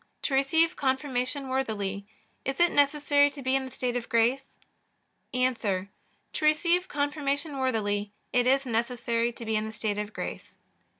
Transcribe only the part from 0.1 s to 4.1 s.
To receive Confirmation worthily is it necessary to be in the state of